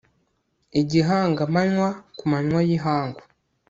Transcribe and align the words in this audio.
igihangamanywa 0.81 1.89
ku 2.17 2.23
manywa 2.31 2.59
y'ihangu 2.67 3.21